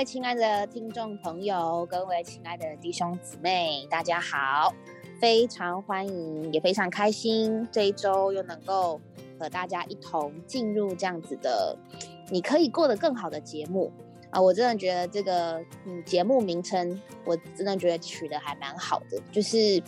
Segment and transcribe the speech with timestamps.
[0.00, 4.72] 位亲爱的听众朋友，各位亲爱的弟兄姊妹，大家好！
[5.20, 8.98] 非常欢迎，也非常开心，这一周又能够
[9.38, 11.76] 和大家一同进入这样子的，
[12.30, 13.92] 你可以过得更好的节目
[14.30, 14.40] 啊！
[14.40, 19.82] 我真的觉得这个嗯节目名称，我真的觉得取得还蛮好的，就是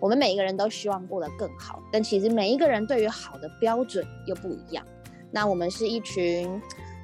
[0.00, 4.82] 我们每一个人都希望过得更好，但其实每一个人对于好的标准又不一样。
[5.30, 6.58] 那我们是一群。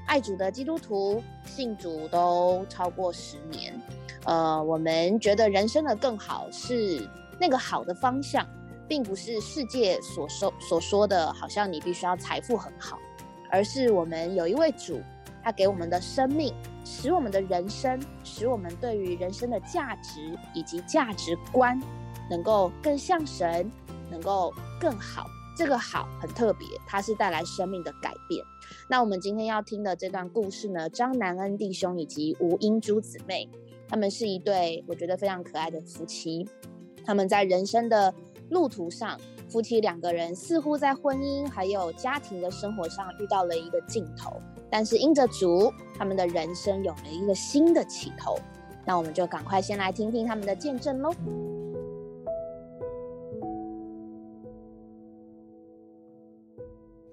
[0.06, 3.80] 爱主的基督徒信主都超过十年，
[4.24, 7.08] 呃，我们觉得人生的更好是
[7.40, 8.46] 那个好的方向，
[8.86, 12.98] 并不是世界所说所说的，好像你必须要财富很好，
[13.50, 15.00] 而是我们有一位主，
[15.42, 21.80] 他给我们的生命，使我们的人生，使我们对于人生的价值以及价值观，
[22.30, 23.68] 能够更像神，
[24.10, 25.26] 能够更好。
[25.57, 28.45] 这个好很特别，它是带来生命的改变。
[28.88, 33.49] 那我们今天要听的这段故事呢，张南恩弟兄以及吴英珠姊妹，
[33.88, 36.46] 他们是一对我觉得非常可爱的夫妻。
[37.04, 38.15] 他们在人生的
[38.51, 39.18] 路途上，
[39.49, 48.38] 夫妻两个人似乎在婚姻还有家庭的生活上遇到了一个尽头，但是因着主，他们的人生有了一个新的起头。
[48.85, 51.10] 那我们就赶快先来听听他们的见证喽。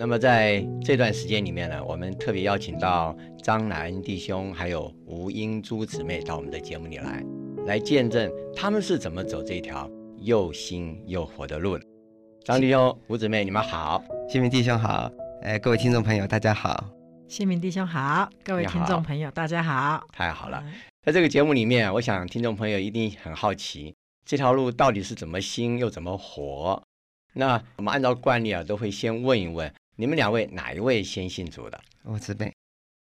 [0.01, 7.23] 那么在这段时间里面呢，我们特别邀请到张楠弟兄还有吴英珠姊妹到我们的节目里来，
[7.67, 11.77] 来见证他们是怎么走这条又新又活的路。
[12.43, 15.07] 张弟兄、吴姊妹，你们好，新民弟兄好，
[15.43, 16.83] 哎，各位听众朋友大家好，
[17.27, 20.63] 新民弟兄好，各位听众朋友大家好，太好了。
[21.05, 23.93] 在这个节目里面，我想听众朋友一定很好奇，
[24.25, 26.81] 这条路到底是怎么新又怎么活？
[27.33, 29.71] 那我们按照惯例啊，都会先问一问。
[30.01, 31.79] 你们两位哪一位先信主的？
[32.01, 32.51] 我姊妹，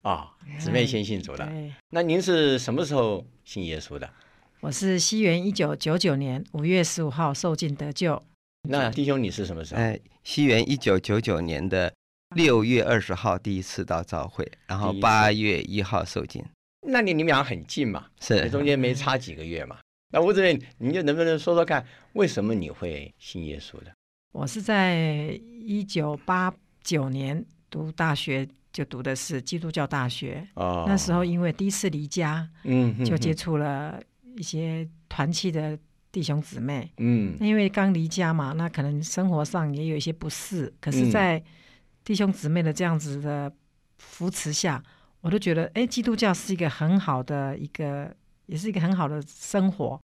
[0.03, 1.49] 啊，姊妹先信主的。
[1.91, 4.11] 那您是什么时候信耶稣的？
[4.59, 8.21] 我是西元一九九九年五月十五号受尽得救。
[8.69, 9.81] 那弟兄你是什么时候？
[9.81, 11.95] 哎，西元一九九九年的
[12.35, 16.45] 六月二十号第一次到教会，然后八月一号受尽。
[16.85, 18.07] 那你你们俩很近嘛？
[18.21, 19.79] 是，中间没差几个月嘛？
[20.11, 23.93] 那吴主任，你就能不能说说看，为什么你会信耶稣的？
[24.33, 26.53] 我是在一九八。
[26.83, 34.01] 九年读大学就读的是基督教大学，哦，那时候因为第一次离家，嗯，就接触了
[34.37, 35.77] 一些团契的
[36.13, 41.43] 弟兄姊妹，嗯，因为刚离家嘛，那可能生活上也有一些不适，可是，在
[42.05, 43.53] 弟兄姊妹的这样子的
[43.99, 44.83] 扶持下，
[45.21, 48.15] 我都觉得，哎，基督教是一个很好的一个，
[48.47, 50.01] 也是一个很好的生活，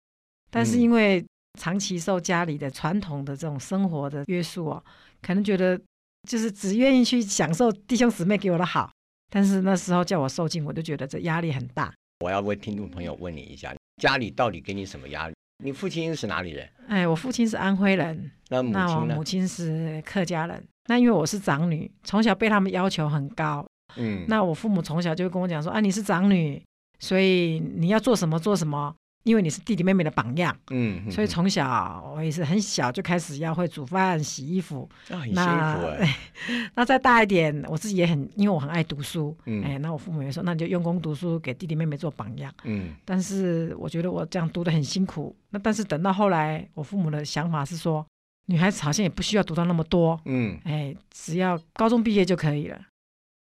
[0.50, 1.24] 但是因为
[1.58, 4.84] 长期受家里的传统的这种生活的约束哦，
[5.22, 5.80] 可能觉得。
[6.26, 8.90] 就是只愿意去享受弟兄姊妹给我的好，
[9.30, 11.92] 但是那时候叫我受尽，我就觉得这压力很大。
[12.20, 15.34] 我要为听众朋友问你一下，家里到底给你什么压力？
[15.62, 16.68] 你父亲是哪里人？
[16.88, 19.14] 哎，我父亲是安徽人，那母亲呢？
[19.14, 20.62] 母亲是客家人。
[20.86, 23.64] 那因为我是长女，从小被他们要求很高。
[23.96, 26.62] 嗯，那我父母从小就跟我讲说：“啊，你是长女，
[26.98, 36.16] 所以你要做什么做什么。”因为你是弟弟妹妹的榜样，嗯，所以从小我也是很小就开始要会煮饭、洗衣服，很辛苦哎。
[36.76, 42.52] 那再大一点，我自己也很，因为我很爱读书，哎，那我父母也说，那你就用功读书，给弟弟妹妹做榜样。
[42.64, 45.34] 嗯，但是我觉得我这样读的很辛苦。
[45.50, 48.04] 那但是等到后来，我父母的想法是说，
[48.46, 52.78] 女孩子好像也不需要读到那么多，嗯，哎，只要高中毕业就可以了。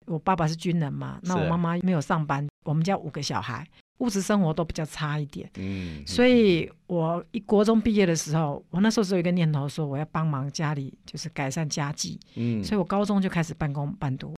[0.06, 3.68] 我爸爸是军人嘛，那我妈妈没有上班，我们家五个小孩。
[4.00, 14.35] 物质生活都比较差一点，嗯，所以我一国中毕业的时候，我那时候只有一个念头，说我要帮忙家里，就是改善家计，嗯，所以我高中就开始半工半读。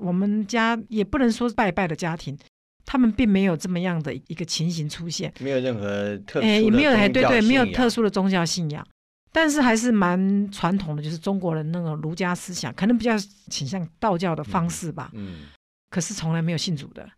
[0.00, 2.36] 我们家也不能说拜拜的家庭，
[2.84, 8.84] 他们并没有这么样的一个情形出现，没有任何特哎，也没有哎，对对，没有特殊的宗教信仰，
[9.32, 13.16] 但是还是蛮传统的，就是中国人那个儒家思想，可能比较
[13.48, 15.46] 倾向道教的方式吧，嗯，
[15.90, 17.08] 可是从来没有信主的。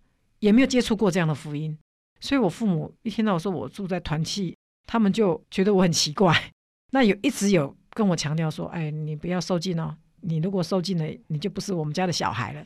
[0.40, 1.76] 也没有接触过这样的福音，
[2.20, 4.56] 所以我父母一听到我说我住在团契，
[4.86, 6.52] 他们就觉得我很奇怪。
[6.92, 12.64] 那有一直有跟我强调说：“哎，你不要受尽哦，你如果受尽了，你就不是我们家的小孩了。”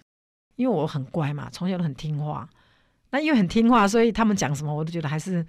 [0.57, 2.49] 因为我很乖嘛，从小都很听话。
[3.11, 5.45] 那因为很听话，所以他们讲什么我都觉得还是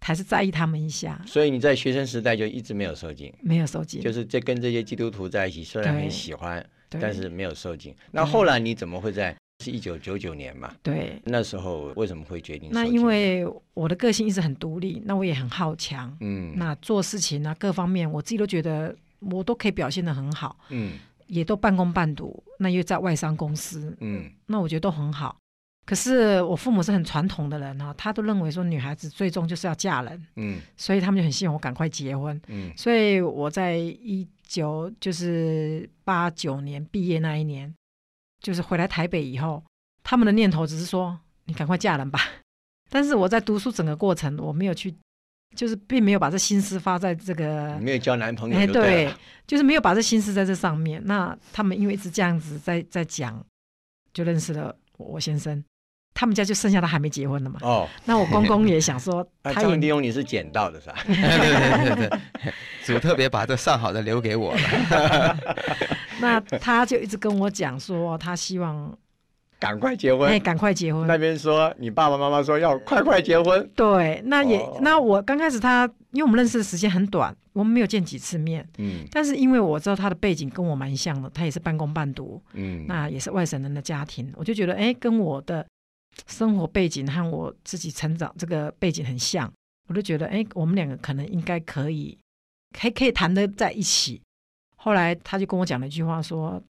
[0.00, 1.20] 还是在意他们一下。
[1.26, 7.94] 所以你在学生时代就一直没有受尽，没有受尽，就是在跟这些基督徒在一起，虽然很喜欢，但是没有受尽。
[8.12, 9.36] 那后来你怎么会在？
[9.64, 10.74] 是一九九九年嘛？
[10.82, 12.70] 对，那时候为什么会决定？
[12.72, 25.36] 那因为我的个性一直很独立，那我也很好强，嗯，那做事情啊各方面，我自己都觉得我都可以表现的很好，嗯，也都半工半读，那又在外商公司，嗯，那我觉得都很好。
[25.86, 37.72] 可是我父母是很传统的人哈，他都认为说女孩子最终就是要嫁人，嗯，所以他们就很希望我赶快结婚，嗯，所以我在一九就是八九年毕业那一年，
[38.46, 39.60] 就是回来台北以后，
[40.04, 42.20] 他们的念头只是说你赶快嫁人吧。
[42.88, 44.94] 但是我在读书整个过程，我没有去，
[45.56, 49.12] 就是并没有把这心思发在这个，没有交男朋友，哎，对，
[49.48, 51.02] 就是没有把这心思在这上面。
[51.06, 53.44] 那他们因为一直这样子在在讲，
[54.14, 55.64] 就认识了我先生。
[56.14, 57.58] 他们家就剩下他还没结婚了嘛。
[57.62, 60.96] 哦，那我公公也想说， 他也利用你是捡到的是吧？
[61.04, 62.20] 对对对对，
[62.84, 65.36] 主特别把这上好的留给我了。
[66.22, 68.96] 那他就一直跟我讲说，他希望
[69.58, 71.06] 赶快结婚，哎，赶快结婚。
[71.06, 73.70] 那边说你爸爸妈妈说要快快结婚。
[73.74, 78.66] 对，那也那我刚开始他，因为我们认识的时间很短，我们没有见几次面。
[78.78, 79.04] 嗯。
[79.10, 82.42] 但是因为我知道他的背景跟我蛮像的，他也是半工半读。
[82.54, 82.84] 嗯。
[82.86, 85.66] 那也是外省人的家庭，我就觉得哎，跟我的。
[86.26, 89.52] 生活背景和我自己成长这个背景很像，
[89.86, 92.16] 我就觉得，哎，我们两个可能应该可以，
[92.78, 94.22] 还可以谈得在一起。
[94.76, 96.62] 后来他就跟我讲了一句话，说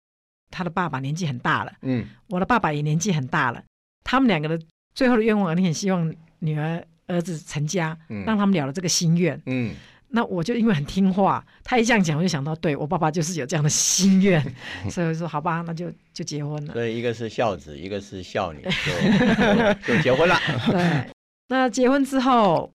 [0.51, 3.63] 他的爸爸年纪很大了，嗯，我的爸爸也年纪很大了，
[4.05, 4.59] 他们两个的
[4.95, 9.75] 最后的愿望，你很希望女儿儿子成家，让他们了了这个心愿，嗯。
[10.17, 14.41] 那我就因为很听话，他一这样讲，我就想到，对我爸爸就是有这样的心愿，
[14.89, 16.73] 所以说好吧，那就就结婚了。
[16.73, 18.63] 所以一个是孝子，一个是孝女，
[19.85, 20.39] 就就结婚了。
[20.71, 21.11] 对，
[21.49, 22.71] 那结婚之后，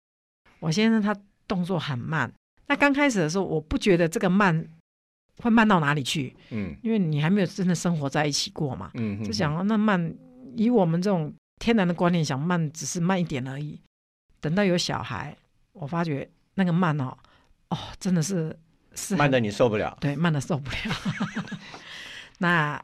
[0.59, 1.15] 我先生他
[1.47, 2.33] 动作很慢。
[2.65, 4.67] 那刚开始的时候，我不觉得这个慢
[5.43, 10.13] 会慢到哪里去，嗯，因为你还没有真的生活在一起过嘛，嗯，就想那慢，
[10.55, 13.79] 以我们这种天然的观念，想慢只是慢一点而已。
[14.39, 15.35] 等到有小孩，
[15.73, 17.17] 我发觉那个慢哦。
[17.69, 18.57] 哦，真的是
[18.95, 20.95] 是慢的你受不了，对，慢的受不了。
[22.39, 22.81] 那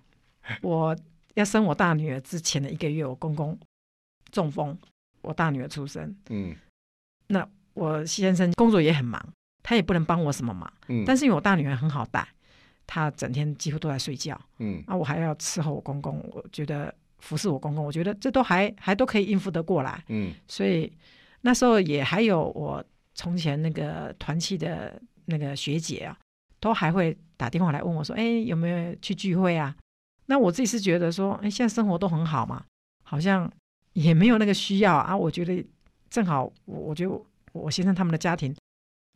[0.62, 0.96] 我
[1.36, 3.58] 要生我大女儿之前的一个月，我公公
[4.32, 4.78] 中风，
[5.22, 6.14] 我大女儿出生。
[6.30, 6.54] 嗯，
[7.28, 9.24] 那我先生工作也很忙，
[9.62, 10.72] 他也不能帮我什么忙。
[10.90, 12.28] 嗯，但是因为我大女儿很好带，
[12.88, 14.40] 她整天几乎都在睡觉。
[14.60, 20.04] 嗯，啊我还要伺候我公公，我觉得服侍我公公，我觉得这都还还都可以应付得过来。
[20.10, 20.92] 嗯，所以
[21.42, 22.84] 那时候也还有我。
[23.16, 26.18] 从前那个团契的那个学姐啊，
[26.60, 29.76] 都还会打电话来问我说：“哎，有没有去聚会啊？”
[30.26, 32.66] 那我自己是觉得说：“哎，现在生活都很好嘛，
[33.04, 33.48] 好像
[33.94, 35.64] 也没有那个需要啊。”我觉得
[36.10, 37.22] 正好，我我觉得
[37.52, 38.52] 我先生他们的家庭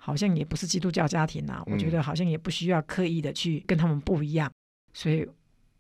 [0.08, 4.50] 好像也不是基督教家庭啊，我觉得好像也不需要刻意的去跟他们不一样，
[4.94, 5.28] 所以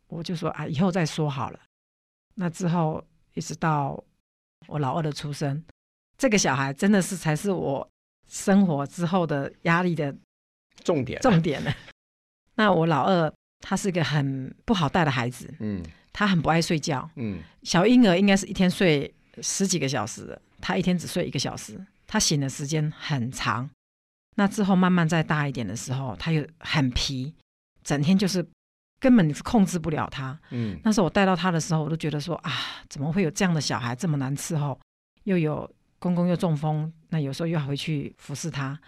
[0.09, 1.59] 我就说啊，以后再说好了。
[2.35, 3.01] 那之后
[3.33, 4.03] 一直到
[4.67, 5.63] 我老二的出生，
[6.17, 7.87] 这个小孩真的是才是我。
[8.29, 10.13] 生活之后的压力的
[10.83, 11.73] 重点，重点呢？
[12.55, 15.81] 那我老二他是个很不好带的孩子，嗯，
[16.11, 19.09] 他很不爱睡觉，嗯，小婴儿应该是一天睡
[19.41, 23.69] 十几个小时，他一天只睡一个小时，他醒的时间很长。
[24.37, 27.35] 那之后慢慢再大一点的时候，他又很皮，
[27.83, 28.43] 整天就是
[28.99, 30.79] 根本是控制不了他，嗯。
[30.83, 32.51] 那时候我带到他的时候，我都觉得说啊，
[32.89, 34.79] 怎么会有这样的小孩这么难伺候，
[35.25, 35.69] 又有。
[35.99, 38.79] 公公又中风，那有时候又要回去服侍他。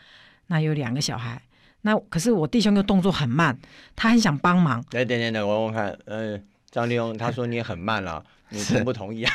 [0.45, 1.41] 那有两个小孩，
[1.81, 3.57] 那可是我弟兄又动作很慢，
[3.95, 4.79] 他很想帮忙。
[4.91, 6.39] 来，等等等，我问看，呃，
[6.71, 9.33] 张立勇他说你很慢了， 你同不同意啊？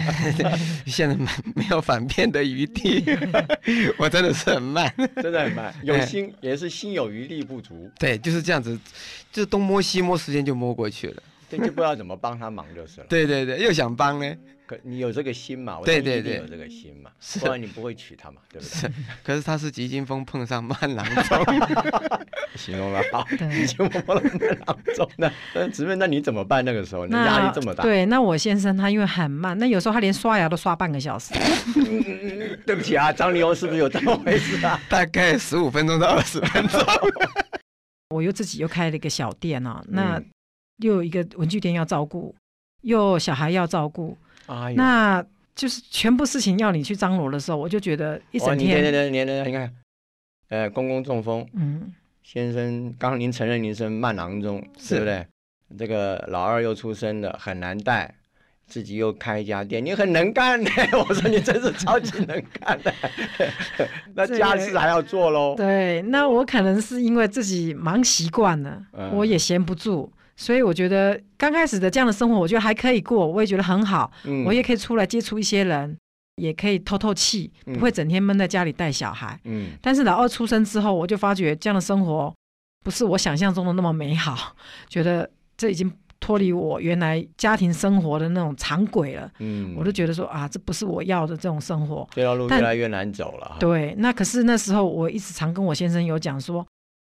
[0.86, 3.04] 现在没没有反辩的余地，
[3.98, 7.90] 我真的是很慢，真的很慢，有心也是心有余力不足。
[7.98, 8.78] 对，就是这样子，
[9.32, 11.22] 就东摸西摸，时间就摸过去了。
[11.48, 13.06] 对，就不知道怎么帮他忙就是了。
[13.10, 14.34] 对对对，又想帮呢。
[14.66, 15.78] 可你有这个心嘛？
[15.84, 18.90] 对对对，有这个心嘛，不然你不会娶她嘛，对不对？
[19.22, 21.44] 可是他是急惊风碰上慢郎中，
[22.58, 25.08] 形容的好，急惊风碰上慢郎中。
[25.16, 26.64] 那那姊妹，那你怎么办？
[26.64, 27.84] 那个时候你压力这么大。
[27.84, 31.32] 对，那我先生他因为很慢，那有时候他连刷牙都刷半个小时。
[32.66, 34.80] 对不起啊，张立欧是不是有这么回事啊？
[34.88, 36.80] 大概十五分钟到二十分钟。
[38.10, 40.20] 我又自己又开了一个小店啊，那
[40.78, 42.34] 又有一个文具店要照顾，
[42.82, 44.16] 又小孩要照顾。
[44.74, 49.12] 那就是全部事情要你去张罗的时候，我就觉得一整天。
[49.12, 49.72] 你看，
[50.48, 51.92] 呃，公公中风，嗯，
[52.22, 55.26] 先生刚您承认您是慢郎中，对不对？
[55.76, 58.14] 这个老二又出生了，很难带，
[58.68, 60.70] 自己又开一家店，你很能干呢。
[61.08, 62.94] 我说你真是超级能干的，
[64.14, 65.56] 那家事还要做喽。
[65.56, 70.12] 对，那我可能是因为自己忙习惯了，我也闲不住。
[70.36, 74.12] 所以我觉得刚开始的这样的生活，我觉得还可以过，我也觉得很好。
[74.24, 75.96] 嗯，我也可以出来接触一些人，
[76.36, 79.40] 也可以透透气，不会整天闷在家里带小孩。
[79.44, 82.34] 嗯，但是老二出生之后，我就发觉这样的生活
[82.84, 84.54] 不是我想象中的那么美好，
[84.88, 85.90] 觉得这已经
[86.20, 89.30] 脱离我原来家庭生活的那种常轨了。
[89.38, 92.06] 嗯，我都觉得说啊，这不是我要的这种生活。
[92.14, 93.56] 这条路越来越难走了。
[93.58, 96.66] 对，那可是那时候我一直常跟我先生有讲说，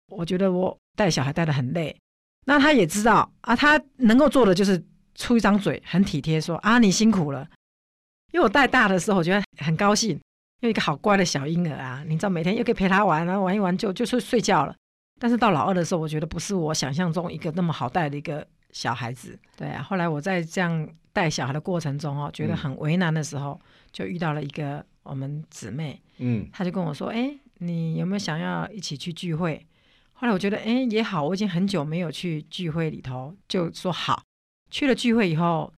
[0.09, 1.95] 我觉得我带小孩带的很累。
[2.47, 4.81] 那他也知道啊，他能够做的就是
[5.15, 7.45] 出一张嘴，很体贴说啊，你辛苦了。
[8.31, 10.17] 因为我带大的时候，我觉得很高兴，
[10.61, 14.73] 有一个好乖的小婴儿啊，你知道，每天又可以陪他玩，然后玩一玩就就睡睡觉了。
[15.19, 19.37] 但是到老二的时候，我觉得不是我想象中一个那么好带的一个小孩子。
[19.57, 23.59] 对啊，后来我在这样带小孩的过程中哦，觉得很为难的时候，
[23.91, 29.65] 就遇到了一个我们姊妹，嗯，她就跟我说：“哎，你有没有想要一起去聚会？”
[30.19, 34.23] 后来我觉得，哎，也好，我已经很久没有去聚会里头，就说好。
[34.71, 35.71] 去了聚会以后，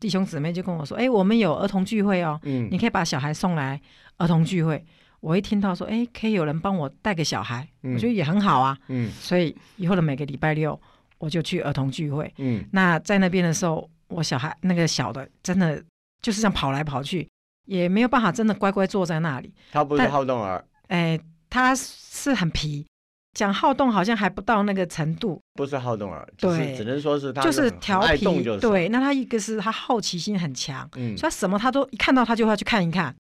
[0.00, 3.80] 弟兄姊妹就跟我说：“哎，我们有儿童聚会哦，嗯，你可以把小孩送来
[4.18, 4.84] 儿童聚会。”
[5.20, 8.76] 我一听到说，哎，可以有人帮我带个小孩，我觉得也很好啊。
[8.88, 10.78] 嗯，所以以后的每个礼拜六，
[11.18, 12.32] 我就去儿童聚会。
[12.38, 15.82] 嗯，那在那边的时候，我小孩那个小的，真的
[16.22, 17.28] 就是这样跑来跑去，
[17.66, 19.52] 也没有办法真的乖乖坐在那里。
[19.70, 22.86] 他不是好动儿，哎，他是很皮，
[23.32, 25.40] 讲好动好像还不到那个程度。
[25.54, 28.88] 不是好动儿，对，只能说是他就是调皮，就对。
[28.88, 33.14] 那他一个是他好奇心很强，嗯，所以他什么他都一看到他就要去看一看。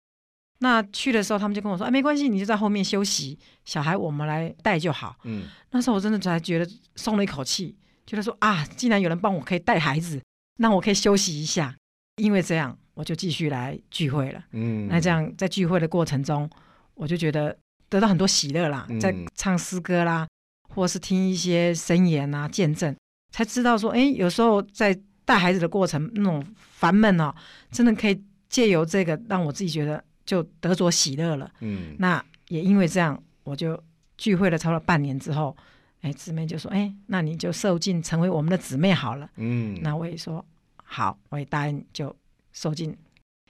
[0.60, 10.20] 那去的时候，他们就跟我说：“哎，没关系，你就在后面休息，小孩我们来带就好。”嗯，那时候我真的才觉得松了一口气，觉得说啊，既然有人帮我可以带孩子，
[10.58, 11.76] 那我可以休息一下。
[12.16, 14.44] 因为这样，我就继续来聚会了。
[14.54, 16.50] 嗯，那这样在聚会的过程中，
[16.96, 17.56] 我就觉得
[17.90, 20.28] 得到很多喜乐啦，在唱诗歌啦，
[20.70, 22.96] 或是听一些声言啊、见证，
[23.32, 27.34] 才知道说，哎，有时候在带孩子的过程那种烦闷哦，
[27.72, 30.04] 真的可以借由这个让我自己觉得。
[30.28, 33.82] 就得着喜乐了，嗯，那也因为这样，我就
[34.18, 35.56] 聚会了，超了半年之后，
[36.02, 40.46] 哎，姊妹就说，哎，那你就受尽成为我们的姊妹好了，嗯，那我也说
[40.84, 42.14] 好，我也答应就
[42.52, 42.94] 受尽。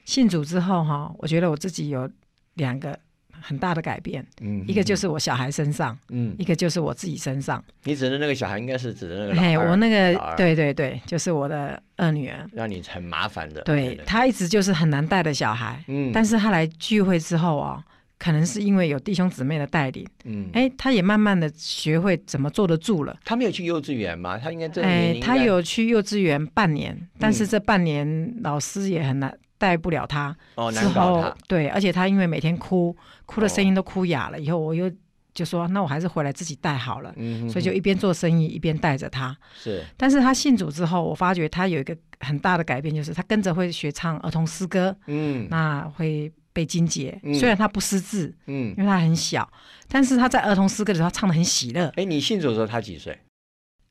[0.06, 2.08] 信主之后哈，我觉得我自己有
[2.54, 3.00] 两个。
[3.42, 7.64] 很大的改变，嗯，一个就是我小孩身上，嗯，一个就是我自己身上。
[7.84, 13.62] 你指的那个小孩，应该是指的那个哎，我那个，对对对，就是我的二女儿，让你很麻烦的。
[13.62, 17.84] 对她一直就是很难带的小孩，嗯，但是她来聚会之后哦，
[18.18, 23.18] 可能是因为有弟兄姊妹的带领，嗯，哎，她也慢慢的学会怎么坐得住了。
[23.24, 24.38] 她没有去幼稚园吗？
[24.38, 29.38] 她应该这哎，他有去幼稚园半年，但是这半年老师也很难。
[29.58, 30.36] 带不了他，
[30.74, 32.96] 之后对，而且他因为每天哭，
[33.26, 34.40] 哭的声音都哭哑了。
[34.40, 34.92] 以后我又
[35.34, 37.14] 就说，那我还是回来自己带好了。
[37.16, 39.36] 嗯，所以就一边做生意一边带着他。
[39.56, 44.96] 是，但是他信主之后，我发觉他有一个很大的改变，就是他跟着会学唱儿童诗歌。
[45.06, 49.48] 嗯，那会背经节，虽然他不识字，嗯，因为他很小，
[49.88, 51.92] 但是他在儿童诗歌的时候唱的很喜乐。
[51.98, 53.16] 哎，你信主的时候他几岁？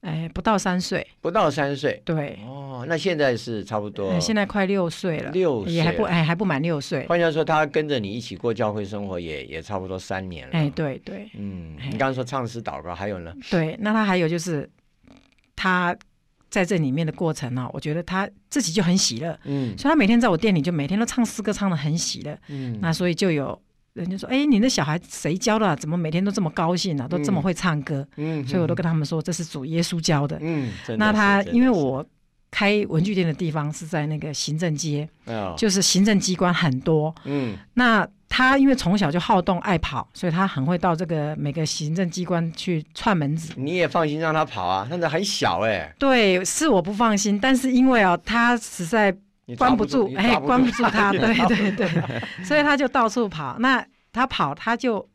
[0.06, 7.04] 哎，不到三岁，不到三岁，对，哦，那现在是差不多，现在快六岁了，六也还不哎还不满六岁。
[7.08, 10.52] 换句话说，他跟着你一起过教会生活，也也差不多三年了。
[10.52, 13.34] 哎，对对，嗯，你刚刚说唱诗祷告，还有呢？
[13.50, 14.70] 对，那他还有就是
[15.56, 15.96] 他
[16.48, 23.60] 在这里面的过程呢，我觉得他自己就很喜乐，嗯，所以他每天在我店里就每天都唱诗歌，唱的很喜乐，嗯，那所以就有。
[23.96, 25.74] 人家说：“哎，你那小孩谁教的？
[25.76, 27.08] 怎么每天都这么高兴啊？
[27.08, 30.38] 都这么会唱歌。”嗯，所以我都跟他们说，这是主耶稣教的。
[30.42, 32.04] 嗯，那他因为我
[32.50, 35.08] 开文具店的地方是在那个行政街，
[35.56, 37.14] 就是行政机关很多。
[37.24, 43.54] 嗯，那他因为从小就好动爱跑，所以他很会到这个每个行政机关去串门子。
[43.56, 44.86] 你也放心让他跑啊？
[44.90, 45.94] 那个很小哎。
[45.98, 49.16] 对，是我不放心，但是因为哦，他实在。
[49.54, 53.56] 关不住，哎，关不住他， 对对对，所以他就到处跑。
[53.60, 55.08] 那他跑，他就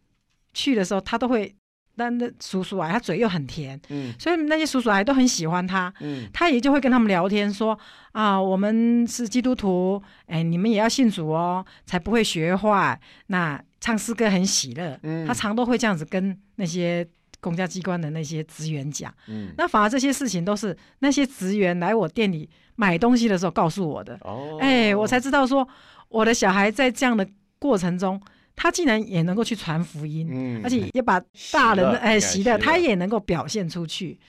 [0.54, 1.54] 去的时候，他都会，
[1.96, 7.78] 那那叔叔啊，他嘴又很甜，嗯，所以那些叔叔啊都很喜欢他，嗯，他也就会跟他们聊天，说
[8.14, 12.98] 啊，我们是基督徒，哎，你们也要信主哦，才不会学坏。
[13.28, 17.06] 那唱诗歌很喜乐，嗯，他常都会这样子跟那些
[17.42, 22.50] 公家机关的那些职员讲，嗯，那反而这些事情都是那些职员来我店里。
[22.82, 25.68] 买东西的时候告诉我的，哦哎，我才知道说
[26.10, 27.24] 我的小孩在这样的
[27.60, 28.20] 过程中，
[28.56, 31.20] 他竟然也能够去传福音，而且也把
[31.52, 34.20] 大人的哎习的，他也能够表现出去。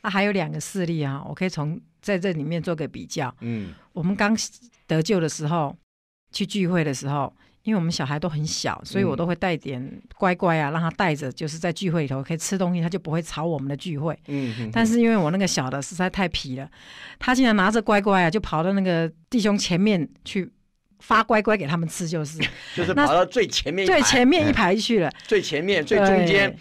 [0.00, 3.34] 那还有两个事例啊，我可以从在这里面做个比较。
[3.40, 4.34] 嗯，我们刚
[4.86, 5.76] 得救的时候，
[6.32, 7.30] 去聚会的时候。
[7.64, 9.82] 因为我们小孩都很小，所以我都会带点
[10.16, 14.16] 乖乖啊，让他带着，就是在聚会里头可以吃东西，他就不会吵我们的聚会。
[14.28, 14.70] 嗯。
[14.72, 16.68] 但是因为我那个小的实在太皮了，
[17.18, 20.50] 他竟然拿着乖乖啊，就跑到那个弟兄前面去
[21.00, 22.38] 发乖乖给他们吃， 就是
[22.76, 26.54] 就是跑到最前面最前面一排去了，最前面最中间。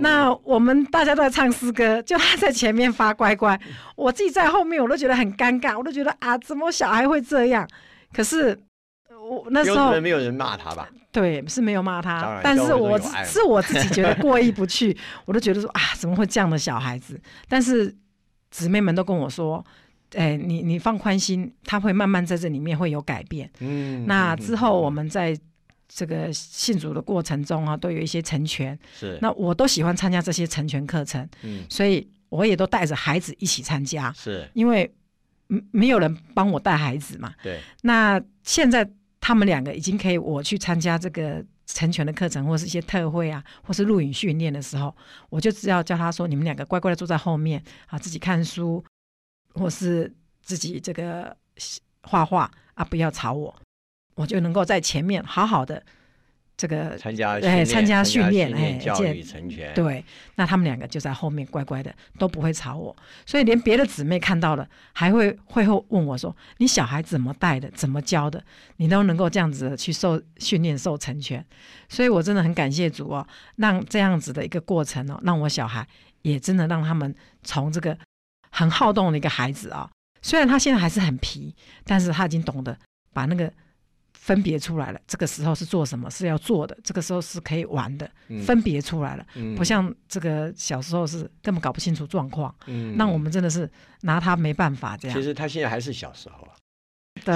[0.00, 3.56] 那我们大家都在唱诗歌，就他在前面发乖乖，
[3.94, 7.68] 我自己在后面，我都觉得很尴尬，我都觉得啊，怎么小孩会这样？
[8.12, 8.58] 可是
[9.30, 10.88] 我那时候没有人骂他吧？
[11.12, 17.20] 对，是没有骂他，但是我是我自己觉得过意不去，我都觉得说啊，怎么会这样的小孩子？
[17.48, 17.94] 但是
[18.50, 19.64] 姊妹们都跟我说，
[20.14, 23.50] 哎，你你放宽心，他会慢慢在这里面会有改变。
[23.60, 25.36] 嗯，那之后我们在。
[25.92, 28.78] 这个信主的过程中啊，都有一些成全。
[28.96, 31.28] 是，那我都喜欢参加这些成全课程。
[31.42, 34.12] 嗯，所以我也都带着孩子一起参加。
[34.12, 34.88] 是，因为
[35.72, 37.34] 没有人帮我带孩子嘛。
[37.42, 37.58] 对。
[37.82, 38.88] 那现在
[39.20, 44.94] 他们两个已经可以我去参加这个成全的课程，或是一些特会啊，或是录影训练的时候，
[45.28, 48.84] 我就只要叫他说：“你们两个乖乖的坐在后面啊，自己看书，
[49.54, 50.12] 或是
[50.42, 51.36] 自己这个
[52.02, 53.54] 画画啊，不要吵我。”
[54.16, 55.82] 我就能够在前面好好的
[56.60, 67.70] 这个参加哎参加训练哎教育成全对，那他们两个就在后面乖乖的都不会吵我，所以连别的姊妹看到了还会会后问我说：“你小孩怎么带的？
[67.70, 68.44] 怎么教的？
[68.76, 71.42] 你都能够这样子去受训练受成全。”
[71.88, 73.26] 所以我真的很感谢主哦，
[73.56, 75.88] 让这样子的一个过程哦，让我小孩
[76.20, 77.96] 也真的让他们从这个
[78.50, 79.88] 很好动的一个孩子啊，
[80.20, 82.76] 虽然他现在还是很皮，但是他已经懂得
[83.14, 83.50] 把那个。
[84.20, 88.08] 分别出来了，这个时候是做什么是要做的，这个时候是可以玩的，
[88.44, 93.68] 分别出来了，不像这个小时候是根本搞不清楚状况，嗯那我们真的是
[94.02, 95.16] 拿他没办法这样。
[95.16, 96.52] 其实他现在还是小时候啊，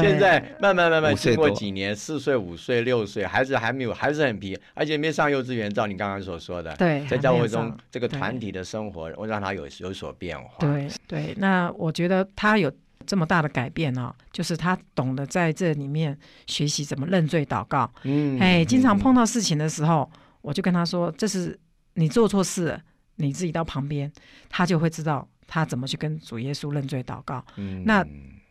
[0.03, 5.73] 现在慢慢慢慢经过几年，四岁、五岁、六岁，孩子还没有，还是很皮，而且没上幼稚园。
[5.73, 10.59] 照你刚刚所说的，对，在教会中这个团体的生活，我让他有有所变化。
[10.61, 12.71] 对对，那我觉得他有。
[13.07, 17.91] 这么大的改变哦，就是他懂得在这里面学习怎么认罪祷告。
[18.03, 21.59] 嗯，哎，经常碰到事情的时候，我就跟他说：“这是
[21.95, 22.81] 你做错事了，
[23.17, 24.11] 你自己到旁边，
[24.49, 28.05] 他就会知道他怎么去跟主耶稣认罪祷告。”嗯，那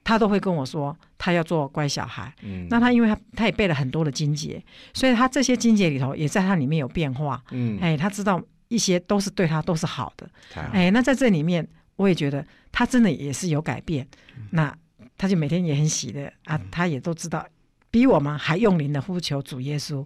[0.04, 2.34] 他都会跟我说，他要做乖小孩。
[2.42, 7.44] 嗯，那他因为他他也背了很多的经节，所以他这些经节里头也在他里面有变化。
[7.52, 10.30] 嗯，哎，他知道一些都是对他都是好的。
[10.72, 11.68] 哎，那在这里面。
[11.96, 14.08] 我也觉得他真的也是有改变，
[14.52, 14.76] 那
[15.18, 17.46] 他就每天也很喜的啊，他也都知道，
[17.92, 20.06] 比我们还用灵的呼求主耶稣，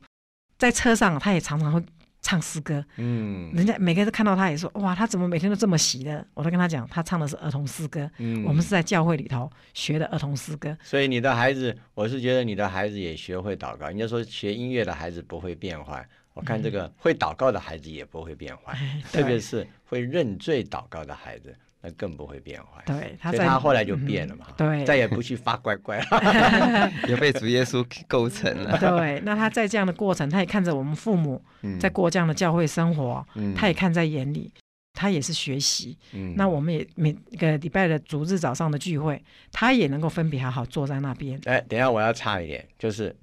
[0.58, 1.82] 在车上他也常常会
[2.22, 6.28] 唱诗歌，嗯，人家每个人都看到他也说哇，他怎么每天都这么喜的？
[6.34, 10.78] 我都跟他讲，他唱的是儿童诗歌，嗯，我们是在教会里头学的儿童诗歌。
[10.84, 13.88] 所以你的孩子，我是觉得你的孩子也学会祷告。
[13.88, 18.78] 人家说学音乐的孩子不会变坏，我看这个会祷告的孩子也不会变坏，
[19.14, 21.56] 特别是会认罪祷告的孩子。
[21.88, 28.78] 那更不会变坏，对，所以他后来就变了嘛，对，再也不去发乖乖了， 也被主耶稣构成了。
[28.78, 31.42] 对，那他在这样的过程，他也看着我们父母
[31.80, 34.52] 在过这样的教会生活，他也看在眼里，
[34.94, 35.98] 他也是学习。
[36.12, 41.40] 嗯那我们也每个礼拜的逐日早上的聚会，他也能够分别好好坐在那边。
[41.46, 43.16] 哎，等下我要差一点，就是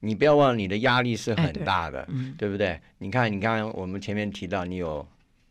[0.00, 2.06] 你不要忘了，你的压力是很大的，
[2.38, 2.80] 对不对？
[2.98, 5.04] 你看，你刚刚我们前面提到你有。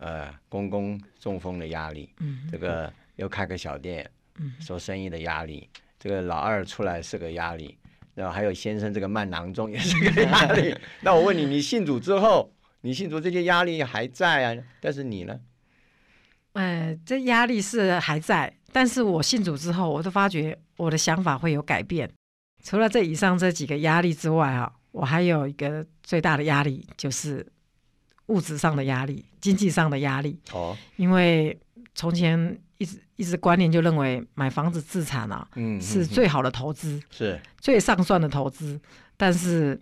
[0.04, 7.78] 呃，公公中风的压力，嗯，这个又开个小店，嗯，做生意的压力，这个老二出来是个压力，
[8.14, 10.76] 然后还有先生这个慢囊中也是个压力。
[11.00, 14.64] 那我问你，你信主之后，你信主这些压力还在啊？
[14.82, 15.40] 但是你呢？
[16.52, 22.12] 呃，这压力是还在，但是我信主之后，我都发觉我的想法会有改变。
[22.62, 27.53] 除了这以上这几个压力之外，啊，我还有一个最大的压力就是。
[28.28, 30.40] 物质上的压力，经济上的压力。
[30.52, 31.58] 哦，因为
[31.94, 38.80] 从前一直一直观念就认为买房子自产啊，嗯，是最好的投资，是最上算的投资。
[39.18, 39.80] 但是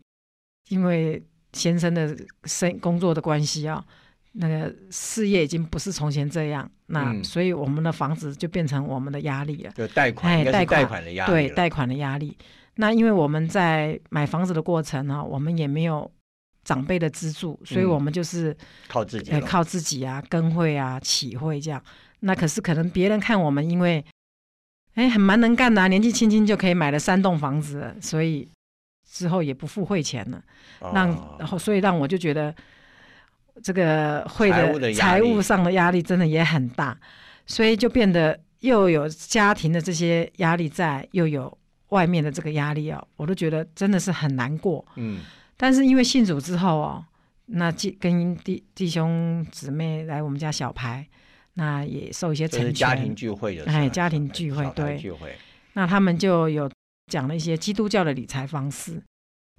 [0.69, 1.23] 因为
[1.53, 3.83] 先生的生工作的关系啊，
[4.33, 9.71] 那个事业已经不是从前这样，那所以我们的房子就变成我们的压力了。
[9.71, 12.37] 就贷款，哎，贷款的压力，对，贷款的压力。
[12.75, 16.11] 那因为我们在买房子的过程呢，我们也没有。
[16.63, 18.55] 长辈的资助，所以我们就是
[18.87, 21.83] 靠自己，靠自己啊，跟会啊，起会这样。
[22.21, 24.03] 那可是可能别人看我们，因为
[24.93, 28.47] 哎，很蛮能干的，啊年纪轻轻就可以买了三栋房子，所以
[29.09, 30.41] 之后也不付会钱了。
[30.93, 31.07] 让
[31.39, 32.53] 然后，所以让我就觉得
[33.63, 36.95] 这个会的财务上的压力真的也很大，
[37.47, 41.57] 所以就变得又有家庭的这些压力在，又有
[41.89, 44.85] 外面的这个压力啊，我都觉得真的是很难过。
[44.95, 45.21] 嗯。
[45.61, 47.05] 但是因为信主之后哦，
[47.45, 51.07] 那跟弟弟兄姊妹来我们家小牌，
[51.53, 52.73] 那也受一些成全。
[52.73, 55.35] 家庭聚会的，哎，家庭聚会，对，聚会。
[55.73, 56.67] 那他们就有
[57.11, 58.99] 讲了一些基督教的理财方式。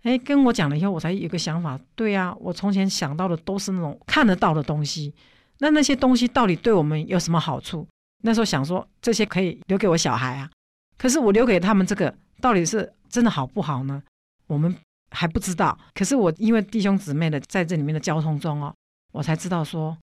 [0.02, 1.78] 哎，跟我讲了以后，我才有个想法。
[1.94, 5.14] 对啊，我从前想到的都是那种看得到的东西。
[5.58, 7.86] 那那些东西到底对我们有什么好处？
[8.24, 10.50] 那时候想说，这些可以留给我小孩啊。
[10.98, 14.02] 可是我留给他们这个，到底是真的好不好呢？
[14.48, 14.76] 我们
[15.12, 15.78] 还不知道。
[15.94, 18.74] 可是我因为弟兄姊妹的在这里面的交通中哦，
[19.12, 19.96] 我才知道说，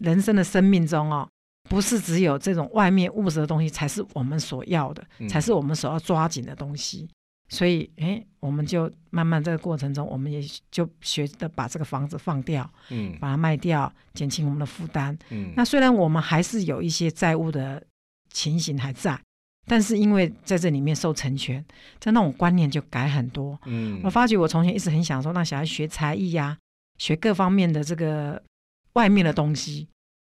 [0.00, 1.28] 人生的生命中哦，
[1.68, 7.08] 不是只有这种外面物质的东西才是我们所要的，才是我们所要抓紧的东西。
[7.48, 15.14] 所以，哎，我们就慢慢这个过程中，我们也就学着把这个房子放掉，嗯，把它卖掉，减轻我们的负担。
[15.28, 17.84] 嗯，那虽然我们还是有一些债务的
[18.30, 19.20] 情形还在，
[19.66, 21.64] 但是因为在这里面受成全，
[22.00, 23.58] 在那种观念就改很多。
[23.66, 26.56] 嗯，我发觉我从前一直很想说让小孩学才艺呀，
[26.98, 28.42] 学各方面的这个
[28.94, 29.88] 外面的东西，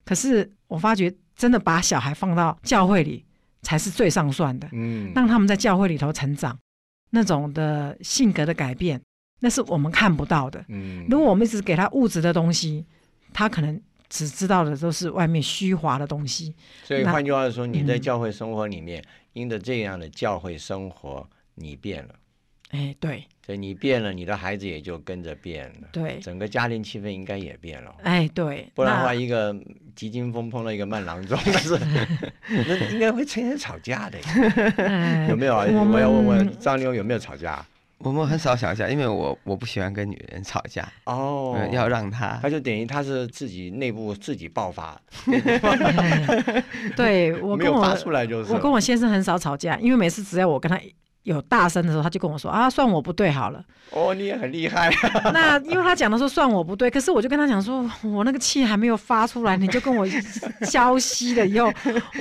[0.06, 3.26] 可是我发觉真的把小孩放到教会里
[3.62, 4.70] 才是最上算的。
[4.72, 6.58] 嗯，让他们在教会里头成长。
[7.10, 9.02] 那种的性格的改变，
[9.40, 10.64] 那是我们看不到的。
[10.68, 12.86] 嗯，如果我们一直给他物质的东西，
[13.32, 16.54] 他可能只知道的都是外面虚华的东西。
[16.84, 22.16] 所以换句话说，你在教会生活里面，因着这样的教会生活，你变了。
[22.72, 25.88] 哎，对，所以你变了，你的孩子也就跟着变了。
[25.94, 27.96] 对，整个家庭气氛应该也变了。
[28.04, 29.56] 哎，对，不然的话，一个
[29.96, 31.80] 急惊风碰到一个慢郎中，那是
[32.50, 34.20] 那应该会成天吵架的。
[35.30, 35.66] 有没有啊？
[35.66, 37.66] 我要问问张妞有没有吵架？
[38.00, 40.88] 我们很少吵架，因为我我不喜欢跟女人吵架。
[41.06, 45.00] 哦，要让她，她就等于她是自己内部自己爆发。
[46.96, 48.54] 对我跟我发出来就是。
[48.54, 50.80] 我跟我先生很少吵架，因为每次只要我跟他。
[51.24, 53.64] 有大声的时候，他就跟我说啊，算我不对好了。
[53.92, 54.90] 哦，你也很厉害。
[55.34, 60.06] 那因为他讲的时候算我不对，可是我就跟他讲说，我那个气还没有发出来，你就跟我
[60.62, 61.72] 消息了以后，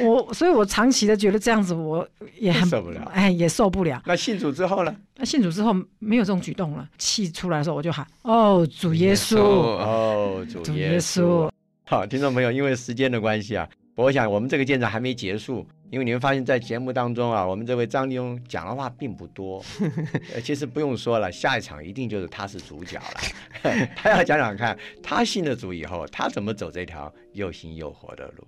[0.01, 2.07] 我，所以我长期的觉得这样子我
[2.39, 4.03] 也很受不了，哎，也受不了。
[4.07, 4.95] 那信主之后呢？
[5.19, 11.51] 那信主之后没有这种举动了，气出来的时候我就喊哦，主耶稣，哦，主耶稣。
[11.85, 13.69] 好，听众朋友，因为时间的关系啊。
[13.95, 19.63] 我想，我们这个见证还没结束，因为你会发现在节目当中啊，我们这位张立勇讲的话并不多。
[20.43, 23.87] 其实不用说了，下一场一定就是他是主角了。
[23.95, 28.45] 他要讲讲看，他信了主以后，他怎么走这条又新又活的路。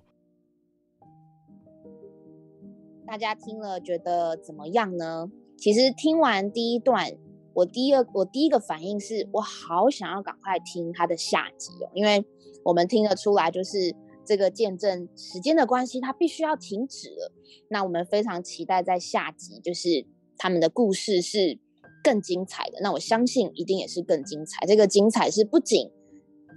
[3.07, 5.31] 大家听了觉得怎么样呢？
[5.57, 7.09] 其实听完第一段，
[7.55, 12.25] 我第二我第一个反应是我好想要赶快听他的下集哦，因为
[12.65, 13.95] 我们听得出来就是。
[14.29, 17.33] 这个见证时间的关系，它必须要停止了。
[17.71, 20.05] 那我们非常期待在下集，就是
[20.37, 21.59] 他们的故事是
[22.05, 22.79] 更精彩的。
[22.83, 24.67] 那我相信一定也是更精彩。
[24.67, 25.91] 这个精彩是不仅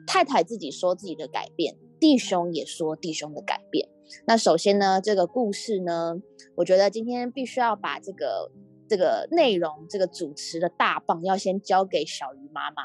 [0.05, 3.87] 太太自己说自己的改变，弟兄也说弟兄的改变。
[4.27, 6.21] 那首先呢，这个故事呢，
[6.57, 8.51] 我觉得今天必须要把这个
[8.91, 12.83] 这个内容、这个主持的大棒要先交给小鱼妈妈，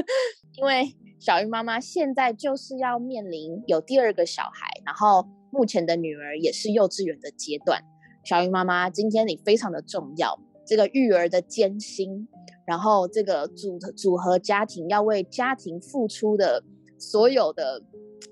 [0.58, 0.94] 因为。
[1.24, 7.80] 小鱼妈妈现在就是要面临有第二个小孩，然后目前的女儿也是幼稚园的阶段。
[8.24, 12.26] 小鱼妈妈，今天你非常的重要，这个育儿的艰辛，
[12.66, 16.64] 然后这个组组合家庭要为家庭付出的
[17.10, 17.82] 所有的。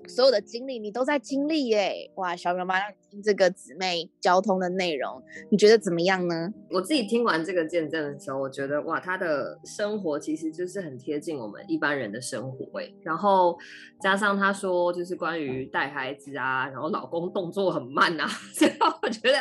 [0.07, 2.35] 所有的经历你都在经历耶，哇！
[2.35, 6.51] 小妈让你听这个姊妹交通的内容，你觉得怎么样呢？
[6.71, 12.91] 我自己听完这个见证的时候，我觉得哇，她的生活其实就是很贴近我们一般人的生活哎。
[13.03, 13.55] 然后
[14.01, 18.71] 加上她说就是关于带孩子啊，然后老公动作很慢啊， 所以
[19.03, 19.37] 我觉得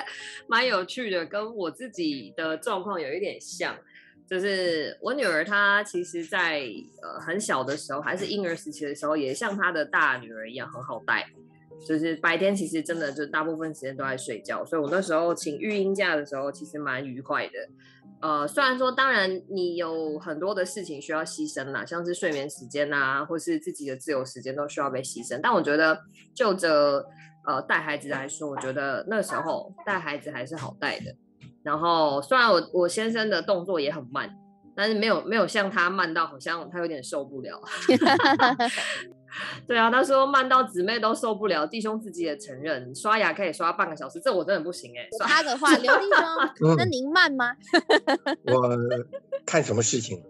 [0.46, 3.74] 蛮有趣的，跟我自己的状况有一点像。
[4.30, 6.60] 就是我女儿，她其实，在
[7.02, 11.26] 呃很小的时候，还是婴儿时期的时候，也像她的大女儿一样很好带。
[11.88, 17.52] 就是白天其实真的就大部分时间都在睡觉，所以我那时候请育婴假的时候，其实蛮愉快的。
[18.20, 25.40] 呃，虽然说当然你有很多的事情需要牺牲啦，像是睡眠时间啊，或是自己的自由时间都需要被牺牲。
[25.42, 25.98] 但我觉得
[26.34, 27.02] 就着
[27.46, 31.16] 呃带孩子来说，我觉得那时候带孩子还是好带的。
[31.62, 34.30] 然后虽然我我先生的动作也很慢，
[34.74, 37.60] 但是没有没有像他慢到好像他有点受不了。
[39.64, 45.08] 对啊，他说慢到姊妹都受不了，弟兄自己也承认，刷牙可以刷半个小时，这我真的不行哎。
[45.20, 46.04] 他的话，刘弟
[46.58, 47.54] 兄， 那您慢吗？
[48.52, 48.76] 我
[49.46, 50.20] 看什么事情。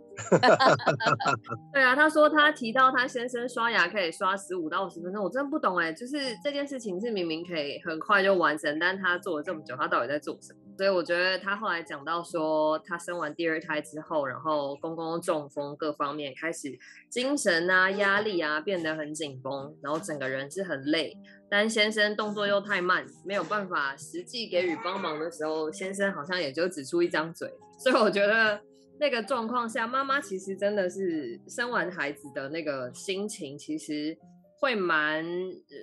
[1.72, 10.59] 对啊，他说他提到他先生刷牙可以刷十五到十分钟，我真的不懂哎，就是这件事情是明明可以很快就完成，但他做了这么久，他到底在做什么？
[10.80, 16.74] 所以我觉得他后来讲到说，他生完第二胎之后，然后公公中风，各方面开始
[17.10, 21.14] 精神啊、压力啊变得很紧绷，然后整个人是很累。
[21.50, 27.52] 但先生动作又太慢，没有办法实际给予帮忙的时候，先生好像也就只出一张嘴。
[27.78, 28.58] 所以我觉得
[28.98, 34.16] 那个状况下，妈妈其实真的是生完孩子的那个心情，其实。
[34.60, 35.24] 会蛮，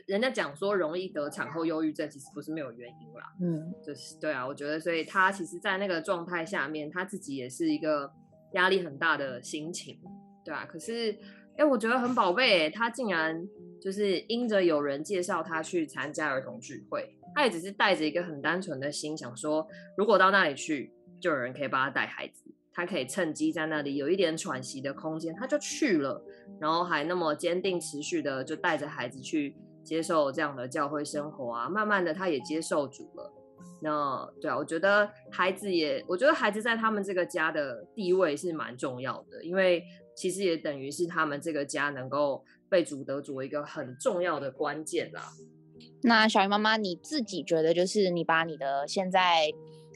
[0.05, 3.23] 人家讲说容易得产后忧郁症，其实不是没有原因啦。
[3.41, 8.11] 嗯，就是对啊，我觉得，所以他其实，在那个状态下面，他自己也是一个
[8.53, 9.99] 压力很大的心情，
[10.45, 10.63] 对啊。
[10.71, 11.17] 可是，
[11.57, 13.43] 哎，我觉得很宝贝，他竟然
[13.81, 22.43] 就是因着有人介绍他去参加儿童聚会，他也只是带着一个很单纯的心，想说，如果到那里去，就有人可以帮他带孩子。
[22.77, 26.23] 他可以趁机在那里有一点喘息的空间，他就去了，
[26.59, 31.67] 然后还那么坚定持续的就带着孩子去接受这样的教会生活啊。
[31.67, 33.33] 慢慢的，他也接受主了。
[33.81, 39.83] 那对啊，我觉得孩子也，我觉得孩子在他们这个家的地位是蛮重要的，因为
[40.15, 45.23] 其实也等于是他们这个家能够被主得主一个很重要的关键啦。
[46.03, 49.51] 那小鱼妈妈，你自己觉得，就是你把你的现在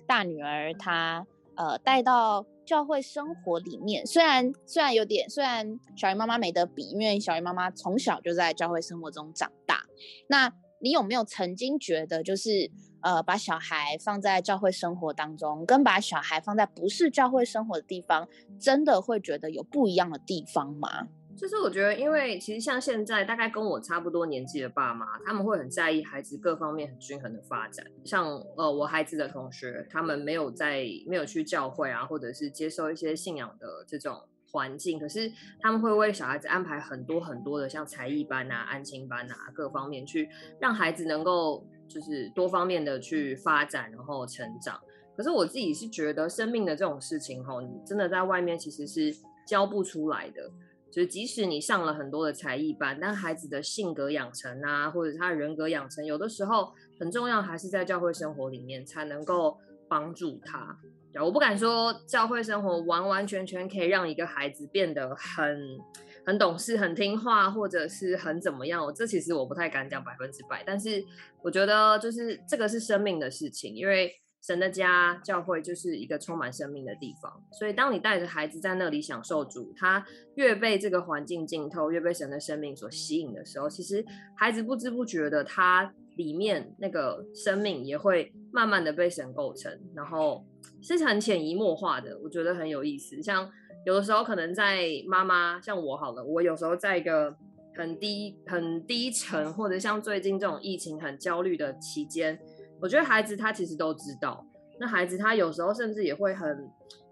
[0.08, 2.44] 大女儿她呃带到。
[2.66, 9.84] 教会生活里面，虽然虽然有点，虽然小鱼妈妈没得比，因为小鱼妈妈从小就在教会生活中长大。
[10.28, 12.72] 那你有没有曾经觉得，就是
[13.02, 18.28] 呃，把小孩放在教会生活当中，跟把小孩放在不是教会生活的地方，
[18.60, 21.08] 真的会觉得有不一样的地方吗？
[21.42, 27.84] 就是我觉得，因为其实像现在大概跟我差不多年纪的爸妈，他们会很在意孩子各方面很均衡的发展。
[28.06, 44.80] 像呃，我孩子的同学，他们没有在没有去教会啊，或者是接受一些信仰的这种环境，可是他们会为小孩子安排很多很多的像才艺班啊、安心班啊，各方面去让孩子能够就是多方面的去发展，然后成长。
[45.18, 49.12] 可是我自己是觉得，生命的这种事情，吼，你真的在外面其实是
[49.48, 50.52] 教不出来的。
[50.92, 60.78] 就是即使你上了很多的才艺班，但孩子的性格养成啊，或者他人格养成，有的时候很重要，还是在教会生活里面才能够帮助他。
[61.24, 65.80] 我不敢说教会生活完完全全可以让一个孩子变得很
[66.26, 68.94] 很懂事、很听话，或者是很怎么样。
[68.94, 71.04] 这其实我不太敢讲百分之百，但是
[71.42, 74.14] 我觉得就是这个是生命的事情，因为。
[74.42, 80.04] 神的家教会就是一个充满生命的地方，所以当你带着孩子在那里享受主，他
[80.36, 84.04] 越被这个环境浸透，越被神的生命所吸引的时候，其实
[84.36, 90.44] 孩子不知不觉的，他里面那个生命也会慢慢的被神构成，然后
[90.82, 93.22] 是很潜移默化的，我觉得很有意思。
[93.22, 93.48] 像
[93.86, 97.36] 有的时候可能在妈妈，像我好了，我有时候在一个
[97.76, 102.40] 很低很低沉，或者像最近这种疫情很焦虑的期间。
[102.82, 104.44] 我觉得孩子他其实都知道，
[104.80, 106.68] 那孩子他有时候甚至也会很，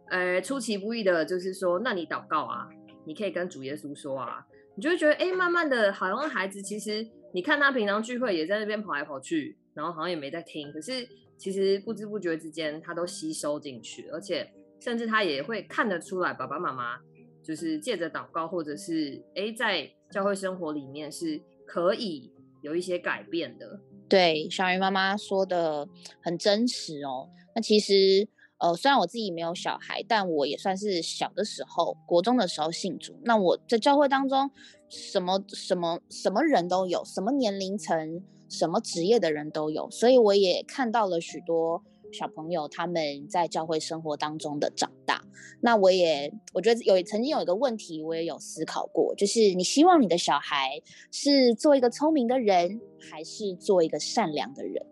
[0.10, 2.67] 呃，出其不意的，就是说，那你祷告啊，
[3.05, 4.43] 你可以跟主耶稣说啊，
[4.75, 16.97] 你就会觉得，哎，慢慢的，好像孩子其实，你看他平常聚会也在那边跑来跑去，然后好像也没在听，可是其实不知不觉之间，他都吸收进去，而且甚至他也会看得出来，爸爸妈妈
[17.43, 23.79] 就是借着祷告，或者是哎，在教会生活里面是可以有一些改变的。
[24.10, 25.88] 对小鱼妈妈说的
[26.22, 27.30] 很真实哦。
[27.56, 33.15] 那其实，呃，虽然我自己没有小孩，但我也算是小的时候，国中的时候信主。
[33.24, 34.50] 那我在教会当中，
[34.89, 41.84] 什么什么什么人都有，什么年龄层、什么职业的人都有，所以我也看到了许多。
[42.12, 45.24] 小朋友他们在教会生活当中的长大，
[45.62, 54.86] 那我也我觉得有曾经有一个问题，我也有思考过，就是你希望你的小孩是做一个聪明的人，还是做一个善良的人？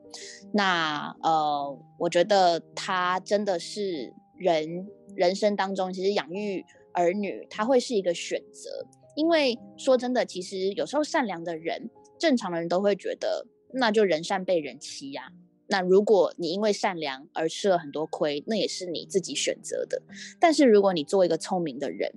[0.53, 15.31] 那呃，我觉得他真的是人人生当中，其实养育儿女他会是一个选择，因为说真的，其实有时候善良的人，正常的人都会觉得，那就人善被人欺呀。
[15.69, 20.01] 那如果你因为善良而吃了很多亏，那也是你自己选择的。
[20.39, 22.11] 但是如果你做一个聪明的人，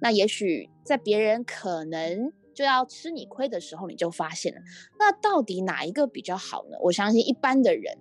[0.00, 4.60] 那也许在别人可能就要吃你亏的时候，你就发现了。
[4.98, 6.76] 那到底哪一个比较好呢？
[6.82, 7.96] 我相信一般的人，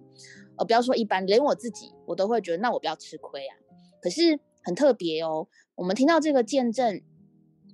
[0.58, 3.56] 呃，不要说一般，连我自己我都会觉得，那我不要吃亏啊。
[4.02, 7.02] 可是很特别哦，我们听到这个见证，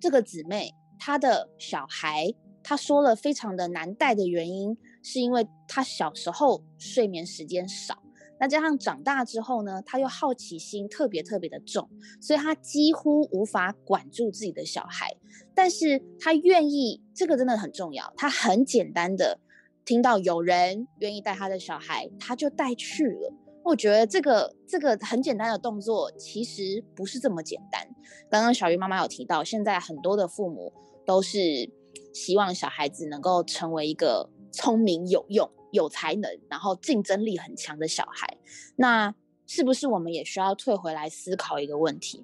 [0.02, 4.78] 这个姊妹她的小孩，她说了非常的难带的原因。
[5.04, 7.98] 是因为他小时候睡眠时间少，
[8.40, 15.16] 那加上长大之后呢，他又好奇心特别特别的重，所以他几乎无法管住自己的小孩。
[15.54, 18.14] 但是他愿意，这个真的很重要。
[18.16, 19.40] 他很简单的
[19.86, 23.34] 听到有人愿意带他的小孩，他就带去了。
[23.64, 27.88] 我觉得这个这个很简单的动作，其实不是这么简单。
[28.30, 30.74] 刚刚小鱼妈妈有提到，现在很多的父母
[31.06, 31.38] 都是
[32.14, 38.38] 希望小孩子能够成为一个聪明、有用、有才能，然后竞争力很强的小孩。
[38.76, 39.14] 那
[39.48, 42.24] 是不是我们也需要退回来思考一个问题？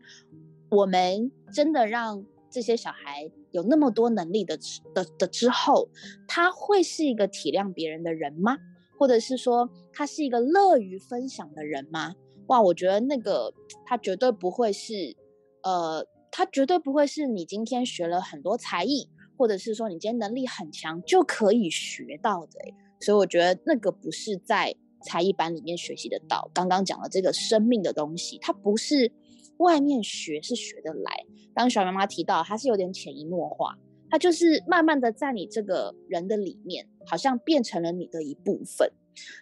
[0.69, 4.57] 我们真的让这些小孩有那么多能力的
[4.93, 5.89] 的的之后，
[6.27, 8.57] 他会是一个体谅别人的人吗？
[8.97, 12.15] 或者是说他是一个乐于分享的人吗？
[12.47, 13.53] 哇，我觉得那个
[13.85, 15.15] 他绝对不会是，
[15.63, 22.59] 呃，他绝对不会是你今天学了很多才艺，或者是说你今天能力很强就可以学到的。
[22.99, 26.49] 所以我觉得那个不是在才艺班里面学习得到。
[26.53, 29.11] 刚刚讲的这个生命的东西，它不是
[29.57, 31.25] 外面学是学得来。
[31.53, 33.77] 当小妈妈提到，它是有点潜移默化。
[34.09, 38.89] 它就是慢慢的在你这个人的里面，好像变成了你的一部分。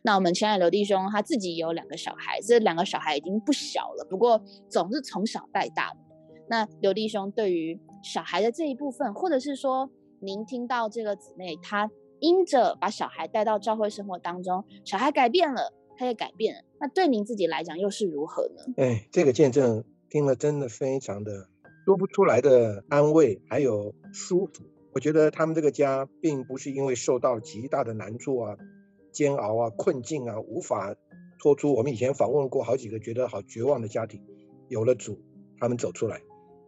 [0.03, 5.99] 那我们亲爱的刘弟兄，他自己有两个小孩，这两个小孩已经不小了，不过总是从小带大的。
[6.49, 9.89] 那刘弟兄对于小孩的这一部分，或者是说
[10.19, 11.89] 您听到这个姊妹，她
[12.19, 18.73] 因着把小孩带到教会生活当中，小孩改变了，他也改变了，那对您自己来讲又是如何呢？
[18.77, 21.49] 哎，这个见证听了真的非常的。
[21.83, 24.63] 说不出来的安慰，还有舒服。
[24.93, 28.55] 我觉得他们这个家并不是因为受到极大的难处啊、
[29.11, 30.95] 煎熬啊、困境啊，无法
[31.39, 31.73] 脱出。
[31.73, 34.23] 我们以前访问过好几个觉得好绝望的家庭，
[34.67, 35.19] 有了主，
[35.59, 36.21] 他们走出来。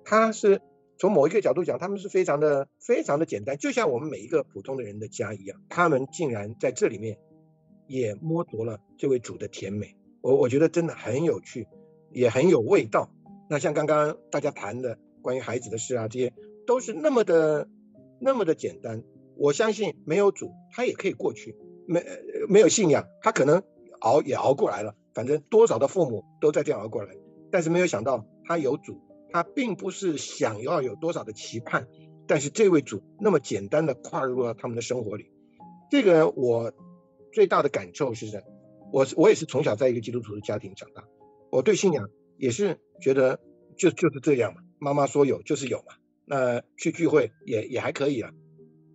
[0.03, 0.61] 他是
[0.99, 5.61] 从某一个角度讲，他们是非常的、非常的简单，就像我们每一个普通的人的家一样。
[5.69, 7.17] 他们竟然在这里面
[7.87, 9.95] 也摸着了这位主的甜美。
[10.21, 11.67] 我我觉得真的很有趣，
[12.11, 13.09] 也很有味道。
[13.49, 14.97] 那像刚刚大家谈的。
[15.19, 16.31] 关于孩子的事啊，这些
[16.65, 17.67] 都是那么的、
[18.21, 19.03] 那么的简单。
[19.35, 21.53] 我相信没有主，他也可以过去；
[21.85, 22.01] 没
[22.47, 23.61] 没有信仰，他可能
[23.99, 24.95] 熬也熬过来了。
[25.13, 27.13] 反正多少的父母都在这样熬过来，
[27.51, 29.01] 但是没有想到他有主，
[29.37, 31.87] 他并不是想要有多少的期盼，
[32.25, 35.31] 但是这位主那么简单的跨入了他们的生活里。
[35.91, 36.73] 这个我
[37.31, 38.43] 最大的感受是这
[38.91, 41.03] 我我也是从小在一个基督徒的家庭长大，
[41.51, 43.39] 我对信仰也是觉得
[43.77, 44.61] 就就是这样嘛。
[44.79, 45.93] 妈妈说有就是有嘛，
[46.25, 48.31] 那去聚会也也还可以啊，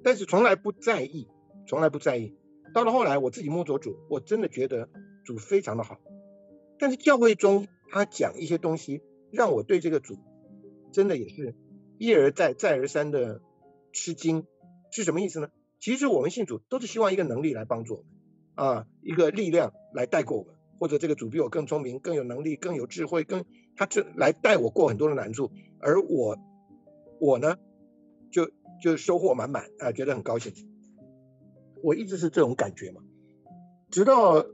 [0.03, 1.29] 但是从来不在意，
[1.69, 2.35] 从来不在意。
[2.75, 4.89] 到了后来，我自己摸着主，我真的觉得
[5.25, 6.01] 主非常的好。
[6.81, 10.17] 但是教会中他讲一些东西，让我对这个主
[10.93, 11.57] 真的也是
[11.99, 13.41] 一而再再而三的
[13.93, 14.47] 吃惊。
[14.93, 15.49] 是什么意思呢？
[15.81, 18.07] 其实我们信主都是希望一个能力来帮助我们
[18.55, 25.51] 啊，一个力量来带过我们，或者这个主比我更聪明、更有能力、更有智慧、更他这来带我过很多的难处。
[25.81, 26.39] 而我，
[27.19, 27.57] 我呢，
[28.31, 28.51] 就
[28.83, 30.53] 就收获满满啊，觉得很高兴。
[31.83, 33.03] 我一直是这种感觉嘛，
[33.91, 34.45] 直到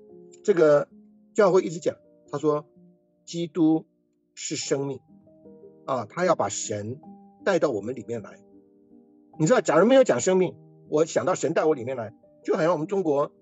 [0.44, 0.88] 这个
[1.35, 1.96] 教会一直讲，
[2.31, 2.66] 他说
[3.27, 3.87] 基督
[4.35, 5.01] 是生命
[5.88, 7.01] 啊，他要把神
[7.46, 8.38] 带到我们里面来。
[9.38, 10.55] 你知道，假如没有讲生命，
[10.90, 12.12] 我想到神带我里面来，
[12.44, 13.33] 就好像我们中国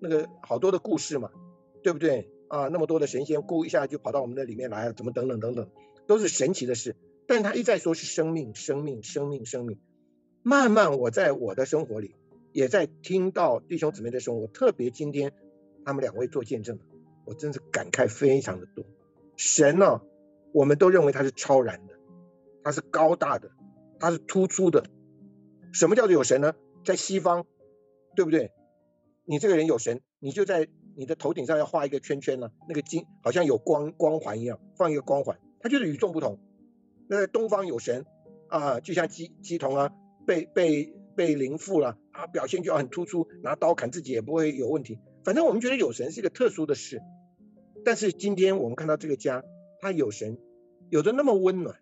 [0.00, 1.30] 那个好多的故事嘛，
[1.84, 2.66] 对不对啊？
[2.66, 5.70] 那么多的神仙，咕一下就跑到我们的里面来，怎么等等等等，
[6.08, 6.96] 都是神奇的事。
[7.28, 9.78] 但他一再说是生命，生命，生命，生命。
[10.42, 12.16] 慢慢，我在我的生活里，
[12.50, 15.32] 也在听到弟兄姊妹的生活，特别今天
[15.84, 16.80] 他们两位做见证，
[17.24, 18.84] 我真是感慨非常的多。
[19.36, 20.00] 神呢，
[20.54, 21.94] 我们都认为他是超然的，
[22.62, 23.50] 他是高大的，
[23.98, 24.84] 他是突出的。
[25.72, 26.54] 什么叫做有神呢？
[26.84, 27.44] 在西方，
[28.14, 28.52] 对不对？
[29.24, 36.38] 你这个人有神，你就在你的头顶上要画一个圈圈呢，那个金好像有光光环一样，放一个光环，它就是与众不同。
[37.08, 38.06] 那在东方有神
[38.48, 39.90] 啊，就像鸡鸡童啊，
[40.24, 45.00] 被被被灵附了啊，表现就要很突出，拿刀砍自己也不会有问题。
[45.24, 47.02] 反正我们觉得有神是一个特殊的事，
[47.84, 49.42] 但是今天我们看到这个家，
[49.80, 50.38] 他有神，
[50.94, 51.74] 有的那么温暖，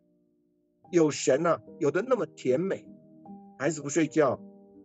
[0.91, 2.87] 有神呢，有的那么甜美。
[3.59, 4.41] 孩子不睡觉，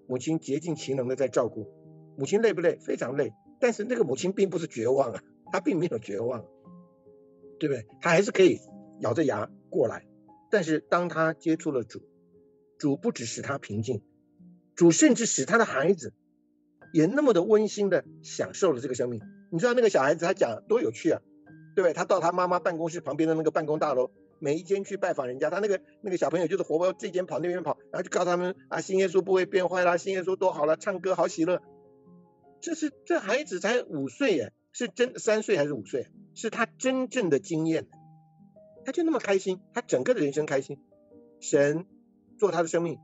[0.06, 1.72] 母亲竭尽其能的在照顾。
[2.18, 2.78] 母亲累不累？
[2.78, 3.32] 非常累。
[3.62, 6.44] 但是那个母亲并不是绝望啊，她并没有绝望，
[7.58, 7.88] 对不对？
[8.02, 8.60] 她还是可以
[9.00, 10.06] 咬着牙过来。
[10.52, 12.02] 但是当她接触了主，
[12.78, 14.02] 主不只使她平静，
[14.76, 16.12] 主甚至使她的孩子
[16.92, 19.22] 也那么的温馨的享受了这个生命。
[19.54, 21.22] 你知道那个小孩子他讲多有趣啊，
[21.82, 21.94] 对？
[21.94, 31.62] 他到他妈妈办公室旁边的那个办公大楼，每一间去拜访人家，他那个那个小朋友就是活泼，这间跑那边跑，然后就告诉他们啊，新耶稣不会变坏啦，新耶稣多好了，唱歌好喜乐。
[32.60, 36.08] 这是这孩子才五岁耶，是真三岁还是五岁？
[36.34, 37.88] 是他真正的经验。
[38.86, 40.80] 他就那么开心，他整个的人生开心，
[41.40, 41.86] 神
[42.40, 42.98] 做他的生命，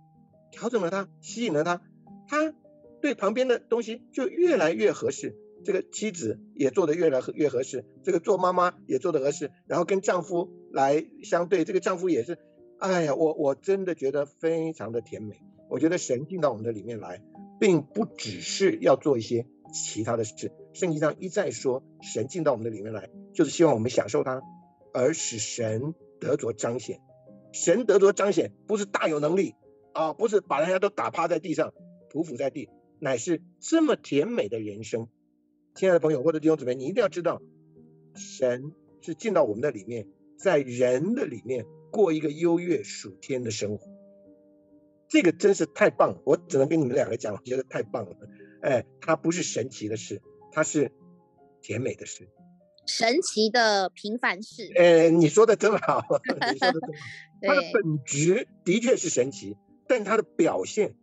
[0.51, 1.81] 调整了他，吸引了他，
[2.27, 2.53] 他
[3.01, 12.37] 对旁边的东西就越来越合适，这个妻子也做得越来越合适，这个做妈妈也做得合适，然后跟丈夫来相对，这个丈夫也是，
[12.79, 15.41] 哎呀，我我真的觉得非常的甜美。
[15.69, 17.21] 我觉得神进到我们的里面来，
[17.59, 24.41] 并不只是要做一些其他的事，圣经上一再说，神进到我们的里面来，就是希望我们享受它，
[24.93, 26.99] 而使神得着彰显。
[27.51, 29.55] 神得着彰显，不是大有能力
[29.93, 31.73] 啊，不是把人家都打趴在地上，
[32.11, 35.07] 匍匐在地，乃是这么甜美的人生。
[35.75, 37.41] 亲爱的朋友或者弟兄姊妹，你一定要知道，
[38.15, 40.07] 神是进到我们的里面，
[40.37, 43.91] 在人的里面过一个优越属天的生活。
[45.07, 48.15] 这个真是太棒了，我只能跟你们两个讲，我觉得太棒了。
[48.61, 50.21] 哎，它不是神奇的事，
[50.51, 50.91] 它是
[51.61, 52.29] 甜美的事，
[52.85, 54.71] 神奇的平凡事。
[54.75, 56.03] 哎，你说的真好，
[56.53, 56.95] 你说的真好。
[57.41, 59.57] 它的本质的确是神奇，
[59.87, 60.95] 但它的表现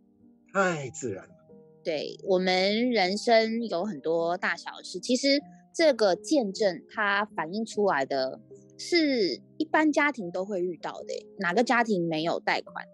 [0.53, 1.35] 太自然了。
[1.83, 5.41] 对我们人生有很多大小事，其实
[5.73, 8.39] 这个见证它反映出来的
[8.77, 11.25] 是一般家庭都会遇到的。
[11.39, 12.85] 哪个家庭没有贷款？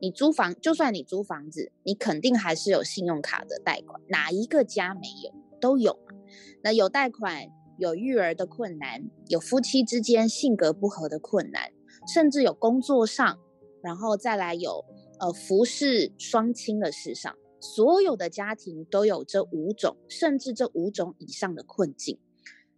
[0.00, 4.00] 你租房，就算你租房子，你肯定还是有信用卡的贷款。
[4.08, 5.32] 哪一个家没有？
[5.60, 6.14] 都有嘛。
[6.62, 11.72] 那有贷款，有育儿的困难，有夫妻之间性格不合的困难，
[12.14, 13.38] 甚至有工作上，
[13.82, 14.84] 然后再来有
[15.18, 17.34] 呃服侍双亲的事上。
[17.74, 22.18] 所有的家庭都有这五种，甚至这五种以上的困境。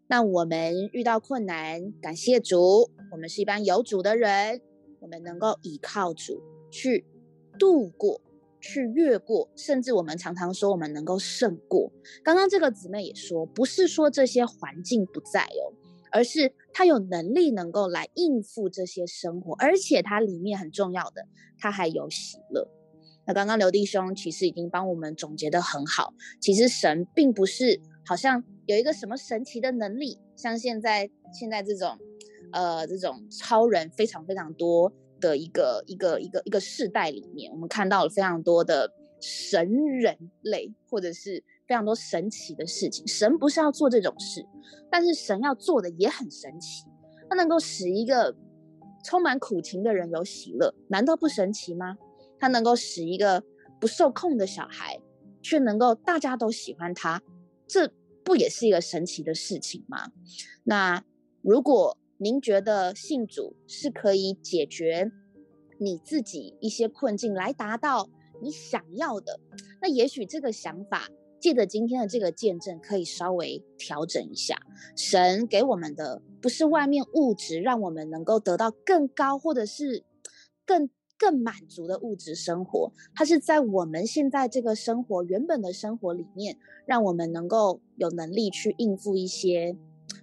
[0.09, 4.63] 那我们遇到困难，感谢主，我们是一般有主的人，
[5.01, 7.05] 我们能够依靠主去
[7.59, 8.21] 度过、
[8.59, 11.93] 去越过，甚至我们常常说我们能够胜过。
[12.25, 15.77] 刚刚这个姊妹也说，不是说这些环境不在哦，
[16.11, 21.27] 而是他有能力能够来应付这些生活，而且它里面很重要的，
[21.59, 22.67] 他还有喜乐。
[23.29, 26.15] 那刚刚刘弟兄其实已经帮我们总结的很好。
[26.41, 31.99] 其实神并不是好像有一个什么神奇的能力，像现在现在这种，
[32.53, 39.71] 呃，这种超人非常非常多的一个一个一个一个世代里面，我们看到了非常多的神
[40.01, 43.07] 人类，或者是非常多神奇的事情。
[43.07, 44.43] 神不是要做这种事，
[44.91, 46.85] 但是神要做的也很神奇。
[47.29, 48.35] 他能够使一个
[49.05, 51.99] 充满苦情的人有喜乐，难道不神奇吗？
[52.39, 53.43] 他能够使一个
[53.81, 55.01] 不受控的小孩，
[55.43, 57.23] 却能够大家都喜欢他，
[57.67, 57.93] 这
[58.25, 60.13] 不也是一个神奇的事情吗？
[60.65, 61.05] 那
[61.43, 65.11] 如果您觉得信主是可以解决
[65.79, 68.09] 你自己一些困境，来达到
[68.43, 69.41] 你想要的，
[69.81, 71.09] 那也许这个想法
[71.41, 74.59] 借着今天的这个见证，可以稍微调整一下。
[74.97, 80.05] 神给我们的不是外面物质，让我们能够得到更高，或者是
[80.67, 80.91] 更。
[81.19, 86.57] 更满足的物质生活，它是在我们现在这个生活原本的生活里面，
[86.87, 89.77] 让我们能够有能力去应付一些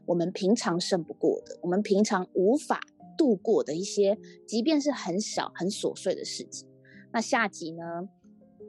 [0.06, 2.80] 我们平常胜不过的、我们平常无法
[3.18, 4.18] 度过的一些，
[4.48, 6.68] 即便是很小很琐碎的事情。
[7.12, 7.84] 那下集呢，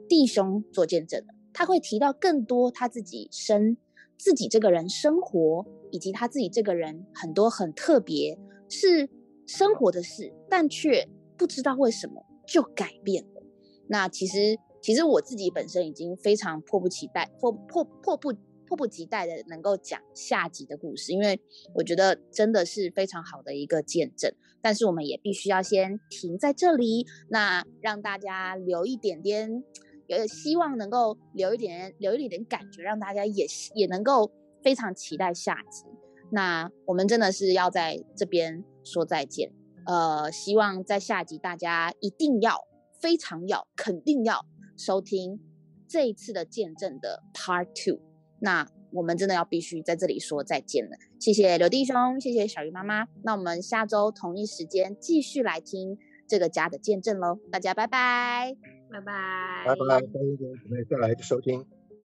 [0.09, 1.23] 弟兄做见证
[1.53, 3.77] 他会提到更多他自己生
[4.17, 9.09] 自己这个人生活，以及他自己这个人很多很特别是
[9.45, 11.07] 生活的事，但却。
[11.37, 13.43] 不知道为什么就改变了。
[13.87, 18.33] 那其实，其实我自己本身已经非常迫不及待、迫迫迫不
[18.65, 21.39] 迫不及待的能够讲下集的故事，因为
[21.73, 24.29] 我觉得真的是非常好的一个见证。
[24.61, 29.63] 但是我们也必须要先停在这里，那让大家留一点点，
[30.07, 34.29] 有希望能够留一点留一点点感觉，让大家也也能够
[34.61, 35.85] 非常期待下集。
[36.29, 39.49] 那我们真的是要在这边说再见。
[39.87, 42.67] 呃，希望在下集大家一定要、
[42.99, 44.45] 非常要、肯定要
[44.77, 45.39] 收听
[45.87, 48.01] 这一次的见证的 Part Two。
[48.39, 50.91] 那我们真的要必须在这里说再见了。
[51.19, 53.07] 谢谢刘弟兄，谢谢小鱼妈妈。
[53.23, 57.39] 那我们下周同一时间继续来听这个家的见证喽。
[57.49, 58.55] 大家拜拜，
[58.91, 61.65] 拜拜，拜拜，欢迎各位再来收听。